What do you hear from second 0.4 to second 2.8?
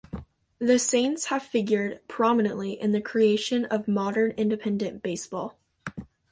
The Saints have figured prominently